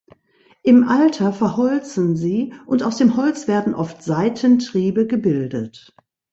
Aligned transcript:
Im 0.63 0.87
Alter 0.89 1.31
verholzen 1.31 2.15
sie 2.17 2.55
und 2.65 2.81
aus 2.81 2.97
dem 2.97 3.15
Holz 3.17 3.47
werden 3.47 3.75
oft 3.75 4.01
Seitentriebe 4.01 5.05
gebildet. 5.05 5.95